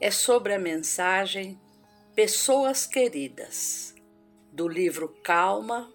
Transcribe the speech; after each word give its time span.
é 0.00 0.10
sobre 0.10 0.54
a 0.54 0.58
mensagem 0.58 1.58
Pessoas 2.14 2.86
Queridas, 2.86 3.94
do 4.52 4.68
livro 4.68 5.08
Calma, 5.22 5.92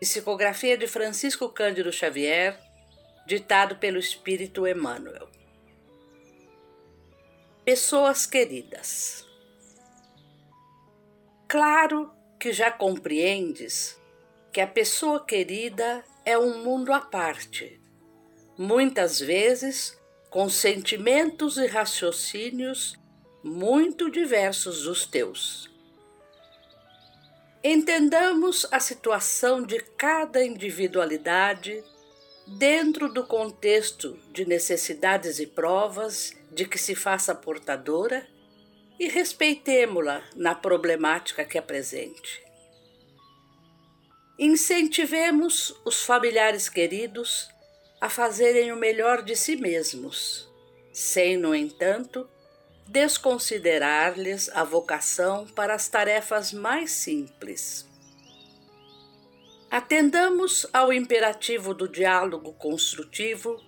psicografia 0.00 0.76
de 0.76 0.86
Francisco 0.86 1.48
Cândido 1.48 1.92
Xavier, 1.92 2.58
ditado 3.26 3.76
pelo 3.76 3.98
Espírito 3.98 4.66
Emmanuel. 4.66 5.28
Pessoas 7.64 8.26
queridas. 8.26 9.24
Claro 11.46 12.12
que 12.40 12.52
já 12.52 12.72
compreendes 12.72 14.00
que 14.52 14.60
a 14.60 14.66
pessoa 14.66 15.24
querida 15.24 16.04
é 16.24 16.36
um 16.36 16.64
mundo 16.64 16.92
à 16.92 17.00
parte, 17.00 17.80
muitas 18.58 19.20
vezes 19.20 19.96
com 20.28 20.48
sentimentos 20.48 21.56
e 21.56 21.66
raciocínios 21.66 23.00
muito 23.42 24.10
diversos 24.10 24.84
dos 24.84 25.06
teus. 25.06 25.70
Entendamos 27.64 28.66
a 28.70 28.80
situação 28.80 29.62
de 29.62 29.80
cada 29.96 30.44
individualidade 30.44 31.82
dentro 32.46 33.12
do 33.12 33.24
contexto 33.24 34.18
de 34.32 34.44
necessidades 34.44 35.38
e 35.38 35.46
provas 35.46 36.32
de 36.50 36.66
que 36.66 36.78
se 36.78 36.94
faça 36.94 37.34
portadora 37.34 38.26
e 38.98 39.08
respeitemo-la 39.08 40.22
na 40.34 40.54
problemática 40.54 41.44
que 41.44 41.56
apresente. 41.56 42.42
Incentivemos 44.38 45.74
os 45.84 46.04
familiares 46.04 46.68
queridos 46.68 47.48
a 48.00 48.08
fazerem 48.08 48.72
o 48.72 48.76
melhor 48.76 49.22
de 49.22 49.36
si 49.36 49.56
mesmos, 49.56 50.50
sem, 50.92 51.36
no 51.36 51.54
entanto, 51.54 52.28
desconsiderar-lhes 52.86 54.48
a 54.50 54.64
vocação 54.64 55.46
para 55.46 55.74
as 55.74 55.88
tarefas 55.88 56.52
mais 56.52 56.90
simples. 56.92 57.88
Atendamos 59.70 60.66
ao 60.72 60.92
imperativo 60.92 61.72
do 61.72 61.88
diálogo 61.88 62.52
construtivo, 62.52 63.58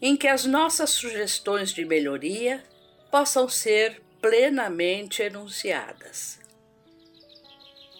em 0.00 0.16
que 0.16 0.26
as 0.26 0.44
nossas 0.44 0.90
sugestões 0.90 1.72
de 1.72 1.84
melhoria 1.84 2.64
possam 3.10 3.48
ser 3.48 4.02
plenamente 4.20 5.22
enunciadas. 5.22 6.40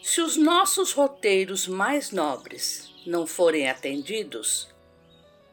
Se 0.03 0.21
os 0.21 0.37
nossos 0.37 0.93
roteiros 0.93 1.69
mais 1.69 2.11
nobres 2.11 2.93
não 3.07 3.27
forem 3.27 3.69
atendidos, 3.69 4.69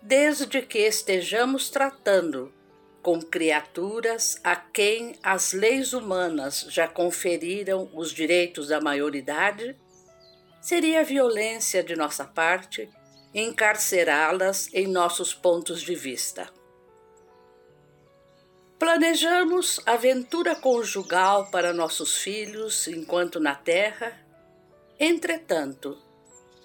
desde 0.02 0.62
que 0.62 0.80
estejamos 0.80 1.70
tratando 1.70 2.54
com 3.02 3.22
criaturas 3.22 4.40
a 4.44 4.56
quem 4.56 5.18
as 5.24 5.54
leis 5.54 5.94
humanas 5.94 6.66
já 6.70 6.88
conferiram 6.88 7.90
os 7.94 8.12
direitos 8.12 8.68
da 8.68 8.82
maioridade, 8.82 9.76
seria 10.62 11.04
violência 11.04 11.84
de 11.84 11.96
nossa 11.96 12.26
parte 12.26 12.90
encarcerá-las 13.34 14.74
em 14.74 14.88
nossos 14.88 15.34
pontos 15.34 15.82
de 15.82 15.96
vista. 15.96 16.50
Planejamos 18.78 19.80
aventura 19.86 20.56
conjugal 20.56 21.52
para 21.52 21.74
nossos 21.74 22.18
filhos 22.18 22.88
enquanto 22.88 23.40
na 23.40 23.54
Terra. 23.54 24.18
Entretanto, 24.98 25.98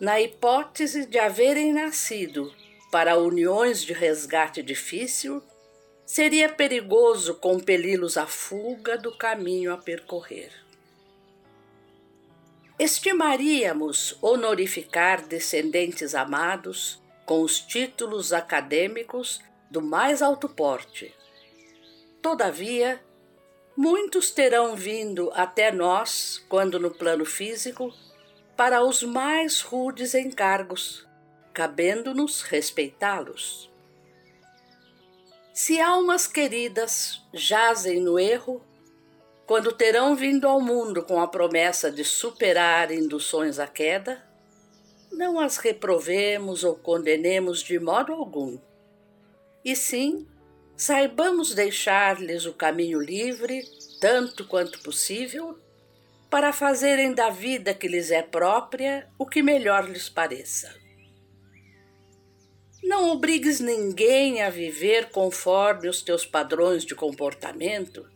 na 0.01 0.21
hipótese 0.21 1.07
de 1.07 1.19
haverem 1.19 1.73
nascido 1.73 2.55
para 2.91 3.19
uniões 3.19 3.83
de 3.83 3.93
resgate 3.93 4.63
difícil, 4.63 5.43
seria 6.07 6.49
perigoso 6.49 7.37
compeli-los 7.37 8.17
à 8.17 8.27
fuga 8.27 8.99
do 8.99 9.17
caminho 9.17 9.73
a 9.73 9.77
percorrer. 9.77 10.53
Estimaríamos 12.79 14.19
honorificar 14.21 15.25
descendentes 15.27 16.15
amados 16.15 17.01
com 17.25 17.41
os 17.41 17.61
títulos 17.61 18.33
acadêmicos 18.33 19.41
do 19.71 19.81
mais 19.81 20.21
alto 20.21 20.49
porte. 20.49 21.15
Todavia, 22.21 23.01
muitos 23.77 24.31
terão 24.31 24.75
vindo 24.75 25.31
até 25.35 25.71
nós, 25.71 26.45
quando 26.49 26.79
no 26.79 26.91
plano 26.91 27.25
físico, 27.25 27.95
para 28.57 28.85
os 28.85 29.03
mais 29.03 29.61
rudes 29.61 30.15
encargos, 30.15 31.07
cabendo-nos 31.53 32.43
respeitá-los. 32.43 33.74
Se 35.55 35.81
almas 35.81 36.27
queridas 36.27 37.23
jazem 37.33 38.01
no 38.01 38.19
erro, 38.19 38.61
quando 39.47 39.71
terão 39.71 40.17
vindo 40.17 40.49
ao 40.49 40.61
mundo 40.61 41.05
com 41.05 41.21
a 41.21 41.29
promessa 41.29 41.93
de 41.93 42.05
superar 42.05 42.91
induções 42.91 43.61
à 43.61 43.67
queda, 43.69 44.21
não 45.13 45.39
as 45.39 45.57
reprovemos 45.59 46.65
ou 46.65 46.75
condenemos 46.75 47.63
de 47.63 47.79
modo 47.79 48.13
algum. 48.13 48.59
E 49.65 49.77
sim, 49.77 50.27
saibamos 50.77 51.55
deixar-lhes 51.55 52.47
o 52.47 52.53
caminho 52.53 53.01
livre, 53.01 53.63
tanto 54.01 54.45
quanto 54.49 54.83
possível, 54.83 55.57
para 56.29 56.53
fazerem 56.53 57.15
da 57.15 57.31
vida 57.31 57.73
que 57.73 57.87
lhes 57.87 58.11
é 58.11 58.23
própria 58.23 59.09
o 59.17 59.25
que 59.25 59.41
melhor 59.41 59.89
lhes 59.89 60.09
pareça. 60.09 60.84
Não 62.85 63.11
obrigues 63.11 63.61
ninguém 63.61 64.43
a 64.43 64.51
viver 64.51 65.09
conforme 65.09 65.89
os 65.89 66.03
teus 66.03 66.27
padrões 66.27 66.85
de 66.85 66.95
comportamento, 66.95 68.07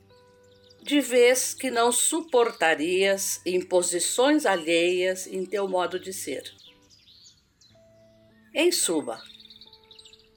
de 0.83 1.01
vez 1.01 1.55
que 1.55 1.71
não 1.71 1.91
suportarias 1.91 3.41
imposições 3.47 4.45
alheias 4.45 5.27
em 5.27 5.47
teu 5.47 5.67
modo 5.67 5.99
de 5.99 6.13
ser. 6.13 6.45
Em 8.55 8.71
suma, 8.71 9.23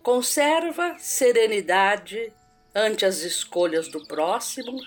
conserva 0.01 0.97
serenidade 0.97 2.31
ante 2.73 3.05
as 3.05 3.17
escolhas 3.23 3.89
do 3.89 4.07
próximo 4.07 4.79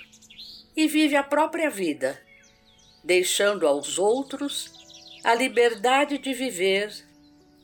e 0.74 0.88
vive 0.88 1.16
a 1.16 1.22
própria 1.22 1.68
vida, 1.68 2.18
deixando 3.04 3.66
aos 3.66 3.98
outros 3.98 4.72
a 5.22 5.34
liberdade 5.34 6.16
de 6.16 6.32
viver 6.32 7.03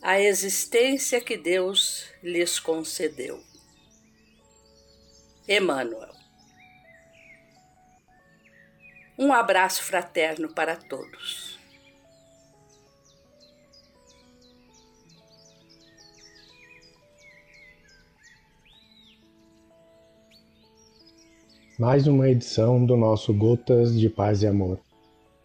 a 0.03 0.19
existência 0.19 1.21
que 1.21 1.37
Deus 1.37 2.07
lhes 2.23 2.59
concedeu. 2.59 3.41
Emmanuel. 5.47 6.11
Um 9.19 9.33
abraço 9.33 9.83
fraterno 9.83 10.55
para 10.55 10.77
todos. 10.77 11.59
Mais 21.79 22.07
uma 22.07 22.29
edição 22.29 22.85
do 22.85 22.97
nosso 22.97 23.35
Gotas 23.35 23.99
de 23.99 24.09
Paz 24.09 24.43
e 24.43 24.47
Amor. 24.47 24.79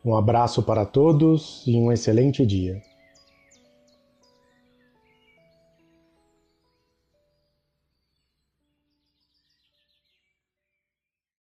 Um 0.03 0.15
abraço 0.15 0.63
para 0.63 0.85
todos 0.85 1.63
e 1.65 1.75
um 1.75 1.91
excelente 1.91 2.45
dia. 2.45 2.81